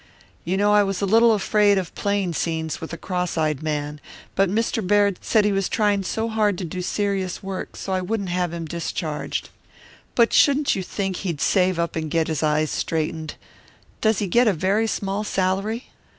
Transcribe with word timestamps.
"You 0.43 0.57
know 0.57 0.73
I 0.73 0.81
was 0.81 0.99
a 1.03 1.05
little 1.05 1.31
afraid 1.31 1.77
of 1.77 1.93
playing 1.93 2.33
scenes 2.33 2.81
with 2.81 2.89
the 2.89 2.97
cross 2.97 3.37
eyed 3.37 3.61
man, 3.61 4.01
but 4.33 4.49
Mr. 4.49 4.81
Baird 4.81 5.19
said 5.21 5.45
he 5.45 5.51
was 5.51 5.69
trying 5.69 6.01
so 6.01 6.27
hard 6.27 6.57
to 6.57 6.65
do 6.65 6.81
serious 6.81 7.43
work, 7.43 7.75
so 7.75 7.93
I 7.93 8.01
wouldn't 8.01 8.29
have 8.29 8.51
him 8.51 8.65
discharged. 8.65 9.49
But 10.15 10.33
shouldn't 10.33 10.73
you 10.75 10.81
think 10.81 11.17
he'd 11.17 11.39
save 11.39 11.77
up 11.77 11.95
and 11.95 12.11
have 12.11 12.25
his 12.25 12.41
eyes 12.41 12.71
straightened? 12.71 13.35
Does 14.01 14.17
he 14.17 14.25
get 14.25 14.47
a 14.47 14.53
very 14.53 14.87
small 14.87 15.23
salary?" 15.23 15.91